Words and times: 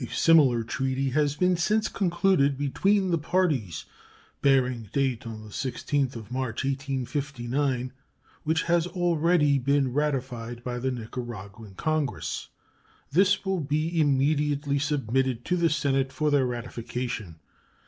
A 0.00 0.06
similar 0.06 0.64
treaty 0.64 1.10
has 1.10 1.36
been 1.36 1.56
since 1.56 1.86
concluded 1.88 2.58
between 2.58 3.12
the 3.12 3.16
parties, 3.16 3.84
bearing 4.42 4.90
date 4.92 5.24
on 5.24 5.42
the 5.44 5.50
16th 5.50 6.16
March, 6.32 6.64
1859, 6.64 7.92
which 8.42 8.64
has 8.64 8.88
already 8.88 9.60
been 9.60 9.92
ratified 9.92 10.64
by 10.64 10.80
the 10.80 10.90
Nicaraguan 10.90 11.76
Congress. 11.76 12.48
This 13.12 13.44
will 13.44 13.60
be 13.60 14.00
immediately 14.00 14.80
submitted 14.80 15.44
to 15.44 15.56
the 15.56 15.70
Senate 15.70 16.12
for 16.12 16.32
their 16.32 16.44
ratification. 16.44 17.36